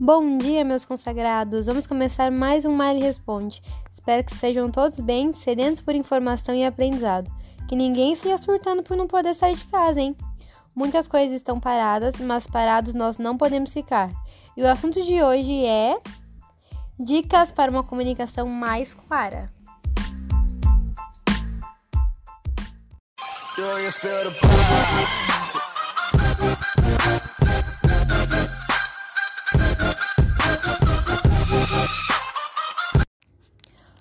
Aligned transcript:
Bom 0.00 0.38
dia, 0.38 0.64
meus 0.64 0.84
consagrados! 0.84 1.66
Vamos 1.66 1.84
começar 1.84 2.30
mais 2.30 2.64
um 2.64 2.72
Mari 2.72 3.00
Responde. 3.00 3.60
Espero 3.92 4.22
que 4.22 4.32
sejam 4.32 4.70
todos 4.70 5.00
bem, 5.00 5.32
sedentos 5.32 5.80
por 5.80 5.92
informação 5.92 6.54
e 6.54 6.64
aprendizado. 6.64 7.28
Que 7.68 7.74
ninguém 7.74 8.12
esteja 8.12 8.38
surtando 8.38 8.84
por 8.84 8.96
não 8.96 9.08
poder 9.08 9.34
sair 9.34 9.56
de 9.56 9.64
casa, 9.64 10.00
hein? 10.00 10.16
Muitas 10.72 11.08
coisas 11.08 11.34
estão 11.34 11.58
paradas, 11.58 12.14
mas 12.20 12.46
parados 12.46 12.94
nós 12.94 13.18
não 13.18 13.36
podemos 13.36 13.72
ficar. 13.72 14.08
E 14.56 14.62
o 14.62 14.68
assunto 14.68 15.02
de 15.02 15.20
hoje 15.20 15.64
é 15.64 15.98
dicas 16.96 17.50
para 17.50 17.68
uma 17.68 17.82
comunicação 17.82 18.46
mais 18.46 18.94
clara. 18.94 19.52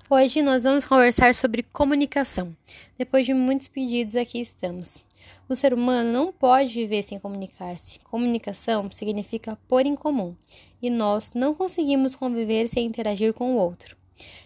Hoje 0.09 0.41
nós 0.41 0.63
vamos 0.63 0.87
conversar 0.87 1.35
sobre 1.35 1.63
comunicação. 1.63 2.55
Depois 2.97 3.25
de 3.25 3.33
muitos 3.33 3.67
pedidos, 3.67 4.15
aqui 4.15 4.39
estamos. 4.39 5.03
O 5.49 5.55
ser 5.55 5.73
humano 5.73 6.09
não 6.09 6.31
pode 6.31 6.73
viver 6.73 7.03
sem 7.03 7.19
comunicar-se. 7.19 7.99
Comunicação 7.99 8.89
significa 8.89 9.59
pôr 9.67 9.85
em 9.85 9.97
comum, 9.97 10.33
e 10.81 10.89
nós 10.89 11.33
não 11.33 11.53
conseguimos 11.53 12.15
conviver 12.15 12.69
sem 12.69 12.85
interagir 12.85 13.33
com 13.33 13.53
o 13.53 13.57
outro. 13.57 13.97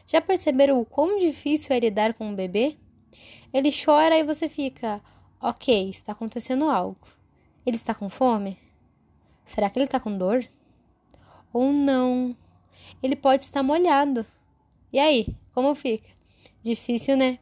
Já 0.07 0.19
perceberam 0.19 0.81
o 0.81 0.85
quão 0.85 1.19
difícil 1.19 1.75
é 1.75 1.79
lidar 1.79 2.15
com 2.15 2.29
um 2.29 2.35
bebê? 2.35 2.75
Ele 3.53 3.69
chora 3.71 4.17
e 4.17 4.23
você 4.23 4.49
fica, 4.49 4.99
ok, 5.39 5.91
está 5.91 6.13
acontecendo 6.13 6.71
algo. 6.71 7.07
Ele 7.63 7.75
está 7.75 7.93
com 7.93 8.09
fome? 8.09 8.57
Será 9.45 9.69
que 9.69 9.77
ele 9.77 9.85
está 9.85 9.99
com 9.99 10.17
dor? 10.17 10.43
Ou 11.53 11.71
não? 11.71 12.35
Ele 13.03 13.15
pode 13.15 13.43
estar 13.43 13.61
molhado. 13.61 14.25
E 14.91 14.99
aí, 14.99 15.27
como 15.53 15.73
fica? 15.73 16.09
Difícil, 16.61 17.15
né? 17.15 17.39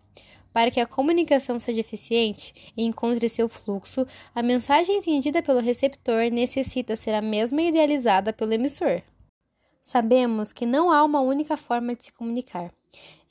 Para 0.53 0.71
que 0.71 0.79
a 0.79 0.85
comunicação 0.85 1.59
seja 1.59 1.81
eficiente 1.81 2.73
e 2.75 2.83
encontre 2.83 3.27
seu 3.29 3.47
fluxo, 3.49 4.05
a 4.33 4.41
mensagem 4.43 4.97
entendida 4.97 5.41
pelo 5.41 5.59
receptor 5.59 6.31
necessita 6.31 6.95
ser 6.95 7.13
a 7.13 7.21
mesma 7.21 7.61
idealizada 7.61 8.33
pelo 8.33 8.53
emissor. 8.53 9.01
Sabemos 9.81 10.53
que 10.53 10.65
não 10.65 10.91
há 10.91 11.03
uma 11.03 11.21
única 11.21 11.57
forma 11.57 11.95
de 11.95 12.05
se 12.05 12.13
comunicar. 12.13 12.71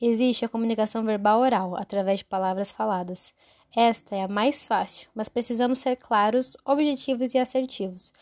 Existe 0.01 0.45
a 0.45 0.49
comunicação 0.49 1.05
verbal 1.05 1.41
oral, 1.41 1.77
através 1.77 2.21
de 2.21 2.25
palavras 2.25 2.71
faladas. 2.71 3.35
Esta 3.75 4.17
é 4.17 4.23
a 4.23 4.29
mais 4.29 4.67
fácil, 4.67 5.09
mas 5.15 5.29
precisamos 5.29 5.81
ser 5.81 5.97
claros, 5.97 6.57
objetivos 6.65 7.35
e 7.35 7.39
assertivos. 7.39 8.13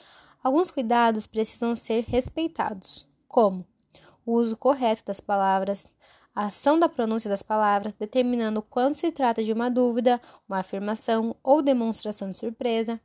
Alguns 0.42 0.70
cuidados 0.70 1.26
precisam 1.26 1.76
ser 1.76 2.04
respeitados, 2.08 3.06
como 3.28 3.64
o 4.26 4.32
uso 4.32 4.56
correto 4.56 5.04
das 5.06 5.20
palavras, 5.20 5.86
a 6.34 6.46
ação 6.46 6.78
da 6.78 6.88
pronúncia 6.88 7.30
das 7.30 7.42
palavras, 7.42 7.94
determinando 7.94 8.60
quando 8.60 8.94
se 8.94 9.10
trata 9.10 9.42
de 9.42 9.52
uma 9.52 9.70
dúvida, 9.70 10.20
uma 10.46 10.58
afirmação 10.58 11.34
ou 11.42 11.62
demonstração 11.62 12.30
de 12.30 12.36
surpresa. 12.36 13.00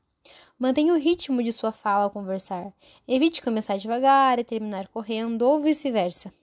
Mantenha 0.59 0.93
o 0.93 0.97
ritmo 0.97 1.41
de 1.41 1.53
sua 1.53 1.71
fala 1.71 2.03
ao 2.03 2.11
conversar. 2.11 2.73
Evite 3.07 3.41
começar 3.41 3.77
devagar 3.77 4.37
e 4.37 4.43
terminar 4.43 4.87
correndo 4.89 5.43
ou 5.43 5.61
vice-versa. 5.61 6.33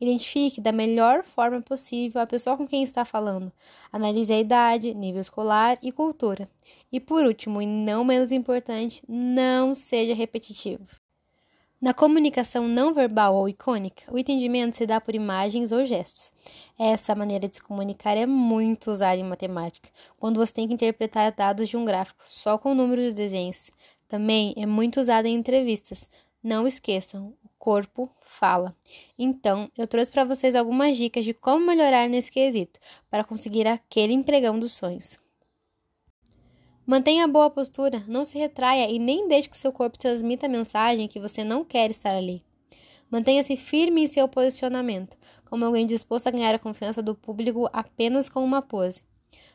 Identifique 0.00 0.60
da 0.60 0.72
melhor 0.72 1.24
forma 1.24 1.62
possível 1.62 2.20
a 2.20 2.26
pessoa 2.26 2.56
com 2.56 2.66
quem 2.66 2.82
está 2.82 3.04
falando. 3.04 3.52
Analise 3.92 4.32
a 4.32 4.40
idade, 4.40 4.92
nível 4.92 5.20
escolar 5.20 5.78
e 5.80 5.92
cultura. 5.92 6.48
E 6.92 6.98
por 7.00 7.24
último, 7.24 7.62
e 7.62 7.66
não 7.66 8.04
menos 8.04 8.32
importante, 8.32 9.02
não 9.08 9.74
seja 9.74 10.14
repetitivo. 10.14 11.03
Na 11.80 11.92
comunicação 11.92 12.66
não 12.66 12.94
verbal 12.94 13.34
ou 13.34 13.48
icônica, 13.48 14.04
o 14.10 14.18
entendimento 14.18 14.76
se 14.76 14.86
dá 14.86 15.00
por 15.00 15.14
imagens 15.14 15.70
ou 15.70 15.84
gestos. 15.84 16.32
Essa 16.78 17.14
maneira 17.14 17.46
de 17.46 17.56
se 17.56 17.62
comunicar 17.62 18.16
é 18.16 18.24
muito 18.24 18.90
usada 18.90 19.16
em 19.16 19.24
matemática, 19.24 19.90
quando 20.16 20.36
você 20.36 20.52
tem 20.52 20.66
que 20.66 20.74
interpretar 20.74 21.30
dados 21.32 21.68
de 21.68 21.76
um 21.76 21.84
gráfico 21.84 22.22
só 22.24 22.56
com 22.56 22.74
números 22.74 23.08
de 23.08 23.14
desenhos. 23.14 23.70
Também 24.08 24.54
é 24.56 24.64
muito 24.64 25.00
usada 25.00 25.28
em 25.28 25.34
entrevistas. 25.34 26.08
Não 26.42 26.66
esqueçam, 26.66 27.34
o 27.44 27.48
corpo 27.58 28.10
fala. 28.22 28.74
Então, 29.18 29.70
eu 29.76 29.86
trouxe 29.86 30.10
para 30.10 30.24
vocês 30.24 30.54
algumas 30.54 30.96
dicas 30.96 31.24
de 31.24 31.34
como 31.34 31.66
melhorar 31.66 32.08
nesse 32.08 32.30
quesito 32.30 32.78
para 33.10 33.24
conseguir 33.24 33.66
aquele 33.66 34.12
empregão 34.12 34.58
dos 34.58 34.72
sonhos. 34.72 35.18
Mantenha 36.86 37.26
boa 37.26 37.48
postura, 37.48 38.04
não 38.06 38.24
se 38.24 38.36
retraia 38.36 38.90
e 38.90 38.98
nem 38.98 39.26
deixe 39.26 39.48
que 39.48 39.56
seu 39.56 39.72
corpo 39.72 39.98
transmita 39.98 40.44
a 40.44 40.50
mensagem 40.50 41.08
que 41.08 41.18
você 41.18 41.42
não 41.42 41.64
quer 41.64 41.90
estar 41.90 42.14
ali. 42.14 42.44
Mantenha-se 43.10 43.56
firme 43.56 44.02
em 44.02 44.06
seu 44.06 44.28
posicionamento, 44.28 45.16
como 45.46 45.64
alguém 45.64 45.86
disposto 45.86 46.26
a 46.26 46.30
ganhar 46.30 46.54
a 46.54 46.58
confiança 46.58 47.00
do 47.00 47.14
público 47.14 47.70
apenas 47.72 48.28
com 48.28 48.44
uma 48.44 48.60
pose. 48.60 49.00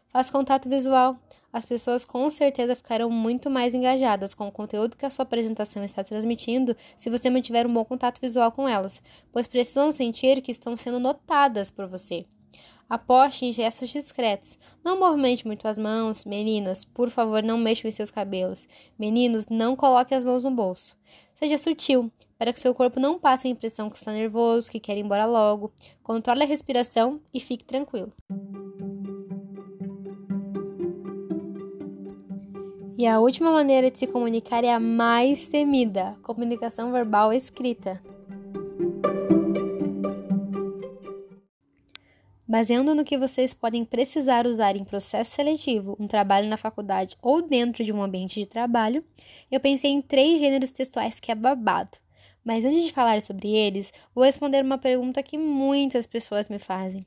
Faça 0.07 0.31
contato 0.31 0.67
visual. 0.67 1.19
As 1.53 1.67
pessoas 1.67 2.03
com 2.03 2.27
certeza 2.31 2.73
ficarão 2.73 3.11
muito 3.11 3.47
mais 3.47 3.75
engajadas 3.75 4.33
com 4.33 4.47
o 4.47 4.51
conteúdo 4.51 4.97
que 4.97 5.05
a 5.05 5.09
sua 5.11 5.21
apresentação 5.21 5.83
está 5.83 6.03
transmitindo 6.03 6.75
se 6.97 7.11
você 7.11 7.29
mantiver 7.29 7.67
um 7.67 7.73
bom 7.73 7.85
contato 7.85 8.19
visual 8.19 8.51
com 8.51 8.67
elas, 8.67 9.03
pois 9.31 9.45
precisam 9.45 9.91
sentir 9.91 10.41
que 10.41 10.51
estão 10.51 10.75
sendo 10.75 10.99
notadas 10.99 11.69
por 11.69 11.85
você. 11.85 12.25
Aposte 12.89 13.45
em 13.45 13.53
gestos 13.53 13.89
discretos. 13.89 14.57
Não 14.83 14.99
movimente 14.99 15.45
muito 15.45 15.67
as 15.67 15.77
mãos. 15.77 16.25
Meninas, 16.25 16.83
por 16.83 17.11
favor, 17.11 17.43
não 17.43 17.55
mexam 17.55 17.87
em 17.87 17.91
seus 17.91 18.09
cabelos. 18.09 18.67
Meninos, 18.97 19.47
não 19.47 19.75
coloquem 19.75 20.17
as 20.17 20.25
mãos 20.25 20.43
no 20.43 20.49
bolso. 20.49 20.97
Seja 21.35 21.57
sutil, 21.57 22.11
para 22.37 22.51
que 22.51 22.59
seu 22.59 22.73
corpo 22.73 22.99
não 22.99 23.19
passe 23.19 23.47
a 23.47 23.51
impressão 23.51 23.91
que 23.91 23.97
está 23.97 24.11
nervoso, 24.11 24.71
que 24.71 24.79
quer 24.79 24.97
ir 24.97 25.01
embora 25.01 25.27
logo. 25.27 25.71
Controle 26.01 26.41
a 26.41 26.47
respiração 26.47 27.21
e 27.31 27.39
fique 27.39 27.63
tranquilo. 27.63 28.11
E 32.97 33.07
a 33.07 33.19
última 33.19 33.51
maneira 33.51 33.89
de 33.89 33.99
se 33.99 34.07
comunicar 34.07 34.63
é 34.63 34.73
a 34.73 34.79
mais 34.79 35.47
temida: 35.47 36.17
comunicação 36.23 36.91
verbal 36.91 37.31
escrita. 37.31 38.01
Baseando 42.49 42.95
no 42.95 43.05
que 43.05 43.15
vocês 43.15 43.53
podem 43.53 43.85
precisar 43.85 44.47
usar 44.47 44.75
em 44.75 44.83
processo 44.83 45.35
seletivo, 45.35 45.95
um 45.99 46.07
trabalho 46.07 46.49
na 46.49 46.57
faculdade 46.57 47.15
ou 47.21 47.43
dentro 47.43 47.83
de 47.83 47.93
um 47.93 48.01
ambiente 48.01 48.39
de 48.39 48.47
trabalho, 48.47 49.05
eu 49.51 49.59
pensei 49.59 49.91
em 49.91 50.01
três 50.01 50.39
gêneros 50.39 50.71
textuais 50.71 51.19
que 51.19 51.31
é 51.31 51.35
babado. 51.35 51.99
Mas 52.43 52.65
antes 52.65 52.81
de 52.81 52.91
falar 52.91 53.21
sobre 53.21 53.55
eles, 53.55 53.93
vou 54.15 54.23
responder 54.23 54.63
uma 54.63 54.79
pergunta 54.79 55.21
que 55.21 55.37
muitas 55.37 56.07
pessoas 56.07 56.47
me 56.47 56.57
fazem. 56.57 57.05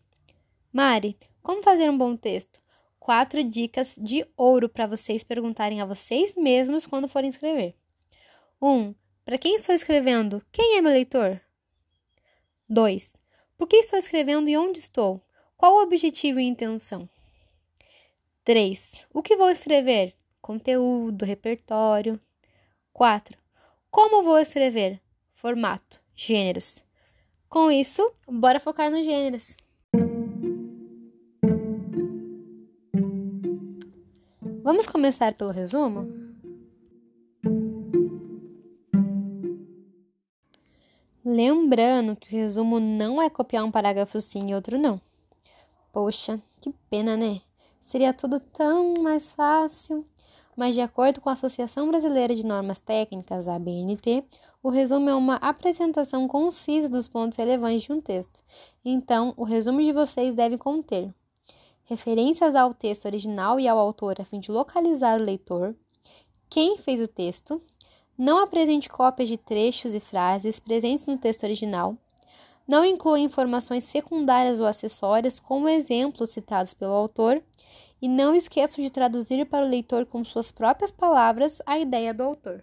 Mari, 0.73 1.19
como 1.43 1.61
fazer 1.61 1.91
um 1.91 1.99
bom 1.99 2.15
texto? 2.15 2.61
Quatro 3.01 3.43
dicas 3.43 3.97
de 4.01 4.25
ouro 4.37 4.69
para 4.69 4.87
vocês 4.87 5.25
perguntarem 5.25 5.81
a 5.81 5.85
vocês 5.85 6.37
mesmos 6.37 6.87
quando 6.87 7.09
forem 7.09 7.31
escrever. 7.31 7.75
1. 8.61 8.69
Um, 8.69 8.95
para 9.25 9.39
quem 9.39 9.57
estou 9.57 9.75
escrevendo? 9.75 10.41
Quem 10.53 10.79
é 10.79 10.81
meu 10.81 10.93
leitor? 10.93 11.41
2. 12.69 13.17
Por 13.59 13.67
que 13.67 13.79
estou 13.79 13.99
escrevendo 13.99 14.49
e 14.49 14.57
onde 14.57 14.79
estou? 14.79 15.21
Qual 15.63 15.77
o 15.77 15.83
objetivo 15.85 16.41
e 16.41 16.43
intenção? 16.43 17.09
3. 18.43 19.07
O 19.15 19.23
que 19.23 19.37
vou 19.37 19.49
escrever? 19.49 20.13
Conteúdo, 20.41 21.25
repertório. 21.25 22.21
4. 22.93 23.39
Como 23.89 24.25
vou 24.25 24.41
escrever? 24.41 25.01
Formato, 25.35 26.01
gêneros. 26.17 26.85
Com 27.49 27.71
isso, 27.71 28.13
bora 28.27 28.59
focar 28.59 28.91
nos 28.91 29.05
gêneros. 29.05 29.57
Vamos 34.65 34.89
começar 34.89 35.33
pelo 35.35 35.53
resumo? 35.53 36.09
Lembrando 41.25 42.17
que 42.17 42.35
o 42.35 42.37
resumo 42.37 42.81
não 42.81 43.23
é 43.23 43.31
copiar 43.31 43.65
um 43.65 43.71
parágrafo 43.71 44.21
sim 44.21 44.51
e 44.51 44.55
outro 44.57 44.77
não. 44.77 45.01
Poxa, 45.93 46.41
que 46.61 46.73
pena, 46.91 47.17
né? 47.17 47.43
Seria 47.83 48.15
tudo 48.15 48.41
tão 48.41 48.95
mais 49.03 49.33
fácil. 49.33 50.07
Mas, 50.57 50.75
de 50.75 50.81
acordo 50.81 51.21
com 51.21 51.31
a 51.31 51.33
Associação 51.33 51.89
Brasileira 51.89 52.35
de 52.35 52.45
Normas 52.45 52.81
Técnicas, 52.81 53.47
a 53.47 53.55
ABNT, 53.55 54.25
o 54.63 54.69
resumo 54.69 55.09
é 55.09 55.15
uma 55.15 55.37
apresentação 55.37 56.27
concisa 56.27 56.89
dos 56.89 57.09
pontos 57.09 57.39
relevantes 57.39 57.83
de 57.83 57.93
um 57.93 58.01
texto. 58.01 58.43
Então, 58.85 59.33
o 59.37 59.45
resumo 59.45 59.83
de 59.83 59.93
vocês 59.93 60.35
deve 60.35 60.59
conter 60.59 61.13
referências 61.85 62.55
ao 62.55 62.73
texto 62.73 63.05
original 63.05 63.61
e 63.61 63.69
ao 63.69 63.79
autor 63.79 64.17
a 64.19 64.25
fim 64.25 64.41
de 64.41 64.51
localizar 64.51 65.21
o 65.21 65.25
leitor, 65.25 65.75
quem 66.49 66.79
fez 66.79 67.01
o 67.01 67.09
texto, 67.09 67.61
não 68.17 68.39
apresente 68.39 68.89
cópias 68.89 69.29
de 69.29 69.37
trechos 69.37 69.95
e 69.95 70.01
frases 70.01 70.59
presentes 70.59 71.07
no 71.07 71.19
texto 71.19 71.45
original, 71.45 71.97
não 72.67 72.85
inclua 72.85 73.19
informações 73.19 73.85
secundárias 73.85 74.61
ou 74.61 74.67
acessórias, 74.67 75.39
como 75.39 75.69
exemplos 75.69 76.31
citados 76.31 76.73
pelo 76.75 76.93
autor, 76.93 77.43
e 78.01 78.09
não 78.09 78.35
esqueçam 78.35 78.83
de 78.83 78.91
traduzir 78.91 79.45
para 79.47 79.65
o 79.65 79.69
leitor 79.69 80.07
com 80.07 80.25
suas 80.25 80.51
próprias 80.51 80.91
palavras 80.91 81.63
a 81.65 81.79
ideia 81.79 82.13
do 82.13 82.23
autor. 82.23 82.63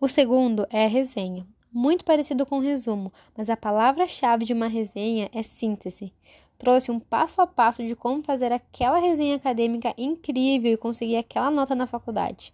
O 0.00 0.08
segundo 0.08 0.66
é 0.70 0.84
a 0.84 0.88
resenha. 0.88 1.46
muito 1.72 2.04
parecido 2.04 2.44
com 2.44 2.58
resumo, 2.58 3.12
mas 3.36 3.48
a 3.48 3.56
palavra-chave 3.56 4.44
de 4.44 4.52
uma 4.52 4.66
resenha 4.66 5.30
é 5.32 5.40
síntese. 5.42 6.12
Trouxe 6.58 6.90
um 6.90 6.98
passo 6.98 7.40
a 7.40 7.46
passo 7.46 7.86
de 7.86 7.94
como 7.94 8.22
fazer 8.22 8.52
aquela 8.52 8.98
resenha 8.98 9.36
acadêmica 9.36 9.94
incrível 9.96 10.72
e 10.72 10.76
conseguir 10.76 11.16
aquela 11.16 11.50
nota 11.50 11.74
na 11.74 11.86
faculdade. 11.86 12.52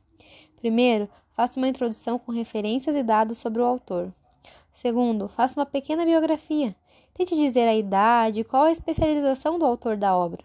Primeiro, 0.59 1.09
faça 1.33 1.59
uma 1.59 1.69
introdução 1.69 2.19
com 2.19 2.31
referências 2.31 2.95
e 2.95 3.03
dados 3.03 3.39
sobre 3.39 3.63
o 3.63 3.65
autor. 3.65 4.13
Segundo, 4.77 5.27
faça 5.27 5.59
uma 5.59 5.65
pequena 5.65 6.05
biografia. 6.05 6.77
Tente 7.15 7.35
dizer 7.35 7.67
a 7.67 7.75
idade 7.75 8.41
e 8.41 8.45
qual 8.45 8.65
a 8.65 8.71
especialização 8.71 9.59
do 9.59 9.65
autor 9.65 9.97
da 9.97 10.15
obra. 10.15 10.45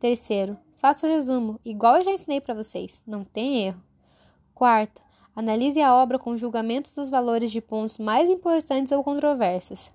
Terceiro, 0.00 0.58
faça 0.76 1.06
o 1.06 1.08
resumo, 1.08 1.60
igual 1.64 1.98
eu 1.98 2.02
já 2.02 2.10
ensinei 2.10 2.40
para 2.40 2.52
vocês, 2.52 3.00
não 3.06 3.22
tem 3.22 3.66
erro. 3.66 3.80
Quarta, 4.52 5.00
Analise 5.36 5.80
a 5.80 5.94
obra 5.94 6.18
com 6.18 6.36
julgamentos 6.36 6.96
dos 6.96 7.08
valores 7.08 7.52
de 7.52 7.60
pontos 7.60 7.98
mais 7.98 8.28
importantes 8.28 8.90
ou 8.90 9.04
controversos. 9.04 9.92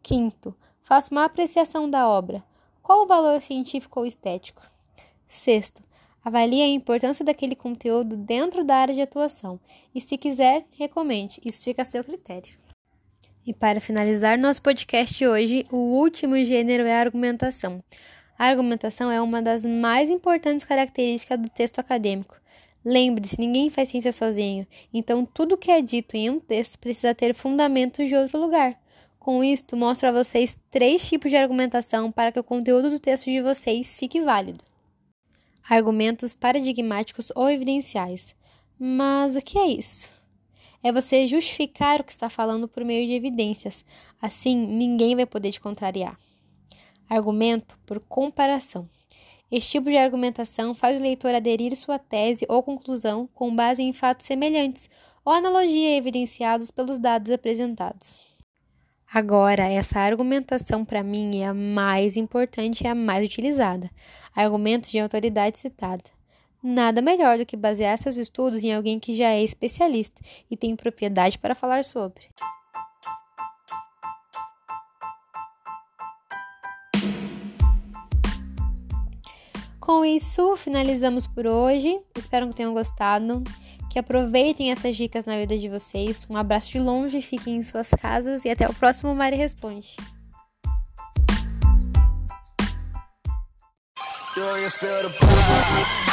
Quinto, 0.00 0.54
faça 0.84 1.10
uma 1.10 1.24
apreciação 1.24 1.90
da 1.90 2.08
obra. 2.08 2.44
Qual 2.80 3.02
o 3.02 3.06
valor 3.08 3.42
científico 3.42 3.98
ou 3.98 4.06
estético? 4.06 4.62
Sexto, 5.28 5.82
avalie 6.24 6.62
a 6.62 6.68
importância 6.68 7.24
daquele 7.24 7.56
conteúdo 7.56 8.16
dentro 8.16 8.64
da 8.64 8.76
área 8.76 8.94
de 8.94 9.02
atuação 9.02 9.58
e, 9.92 10.00
se 10.00 10.16
quiser, 10.16 10.64
recomende. 10.70 11.40
Isso 11.44 11.64
fica 11.64 11.82
a 11.82 11.84
seu 11.84 12.04
critério. 12.04 12.69
E 13.50 13.52
para 13.52 13.80
finalizar 13.80 14.38
nosso 14.38 14.62
podcast 14.62 15.26
hoje, 15.26 15.66
o 15.72 15.76
último 15.76 16.36
gênero 16.44 16.84
é 16.84 16.94
a 16.94 17.00
argumentação. 17.00 17.82
A 18.38 18.44
argumentação 18.44 19.10
é 19.10 19.20
uma 19.20 19.42
das 19.42 19.64
mais 19.64 20.08
importantes 20.08 20.64
características 20.64 21.36
do 21.36 21.48
texto 21.48 21.80
acadêmico. 21.80 22.36
Lembre-se, 22.84 23.40
ninguém 23.40 23.68
faz 23.68 23.88
ciência 23.88 24.12
sozinho, 24.12 24.64
então 24.94 25.26
tudo 25.26 25.56
que 25.56 25.68
é 25.68 25.82
dito 25.82 26.16
em 26.16 26.30
um 26.30 26.38
texto 26.38 26.78
precisa 26.78 27.12
ter 27.12 27.34
fundamentos 27.34 28.06
de 28.06 28.14
outro 28.14 28.38
lugar. 28.38 28.78
Com 29.18 29.42
isto, 29.42 29.76
mostro 29.76 30.10
a 30.10 30.12
vocês 30.12 30.56
três 30.70 31.04
tipos 31.08 31.32
de 31.32 31.36
argumentação 31.36 32.12
para 32.12 32.30
que 32.30 32.38
o 32.38 32.44
conteúdo 32.44 32.88
do 32.88 33.00
texto 33.00 33.24
de 33.24 33.42
vocês 33.42 33.96
fique 33.96 34.20
válido. 34.20 34.62
Argumentos 35.68 36.32
paradigmáticos 36.32 37.32
ou 37.34 37.50
evidenciais. 37.50 38.32
Mas 38.78 39.34
o 39.34 39.42
que 39.42 39.58
é 39.58 39.66
isso? 39.66 40.19
É 40.82 40.90
você 40.90 41.26
justificar 41.26 42.00
o 42.00 42.04
que 42.04 42.12
está 42.12 42.30
falando 42.30 42.66
por 42.66 42.84
meio 42.84 43.06
de 43.06 43.12
evidências. 43.12 43.84
Assim, 44.20 44.56
ninguém 44.56 45.14
vai 45.14 45.26
poder 45.26 45.52
te 45.52 45.60
contrariar. 45.60 46.18
Argumento 47.08 47.78
por 47.84 48.00
comparação. 48.00 48.88
Este 49.50 49.72
tipo 49.72 49.90
de 49.90 49.96
argumentação 49.96 50.74
faz 50.74 50.98
o 50.98 51.02
leitor 51.02 51.34
aderir 51.34 51.74
sua 51.76 51.98
tese 51.98 52.46
ou 52.48 52.62
conclusão 52.62 53.28
com 53.34 53.54
base 53.54 53.82
em 53.82 53.92
fatos 53.92 54.26
semelhantes 54.26 54.88
ou 55.24 55.32
analogia 55.32 55.96
evidenciados 55.96 56.70
pelos 56.70 56.98
dados 56.98 57.30
apresentados. 57.32 58.22
Agora, 59.12 59.64
essa 59.64 59.98
argumentação 59.98 60.84
para 60.84 61.02
mim 61.02 61.40
é 61.40 61.48
a 61.48 61.54
mais 61.54 62.16
importante 62.16 62.84
e 62.84 62.86
a 62.86 62.94
mais 62.94 63.24
utilizada. 63.24 63.90
Argumentos 64.32 64.88
de 64.88 65.00
autoridade 65.00 65.58
citada. 65.58 66.04
Nada 66.62 67.00
melhor 67.00 67.38
do 67.38 67.46
que 67.46 67.56
basear 67.56 67.96
seus 67.96 68.16
estudos 68.16 68.62
em 68.62 68.74
alguém 68.74 69.00
que 69.00 69.16
já 69.16 69.30
é 69.30 69.42
especialista 69.42 70.20
e 70.50 70.56
tem 70.56 70.76
propriedade 70.76 71.38
para 71.38 71.54
falar 71.54 71.84
sobre. 71.84 72.28
Com 79.80 80.04
isso, 80.04 80.54
finalizamos 80.56 81.26
por 81.26 81.46
hoje. 81.46 81.98
Espero 82.16 82.48
que 82.48 82.54
tenham 82.54 82.72
gostado. 82.74 83.42
Que 83.90 83.98
aproveitem 83.98 84.70
essas 84.70 84.96
dicas 84.96 85.24
na 85.24 85.36
vida 85.36 85.58
de 85.58 85.68
vocês. 85.68 86.24
Um 86.30 86.36
abraço 86.36 86.70
de 86.70 86.78
longe, 86.78 87.20
fiquem 87.20 87.56
em 87.56 87.62
suas 87.64 87.90
casas 87.90 88.44
e 88.44 88.50
até 88.50 88.68
o 88.68 88.74
próximo 88.74 89.12
Mari 89.14 89.34
Responde. 89.34 89.96
Do 94.36 96.09